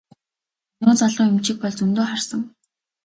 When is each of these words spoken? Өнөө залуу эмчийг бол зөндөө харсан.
Өнөө 0.81 0.95
залуу 1.01 1.25
эмчийг 1.31 1.57
бол 1.61 1.75
зөндөө 1.79 2.03
харсан. 2.09 2.41